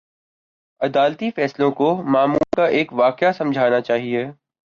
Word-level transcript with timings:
عدالتی 0.81 1.29
فیصلے 1.31 1.69
کو 1.71 2.01
معمول 2.05 2.55
کا 2.55 2.65
ایک 2.67 2.93
واقعہ 2.93 3.31
سمجھنا 3.31 3.81
چاہیے۔ 3.81 4.25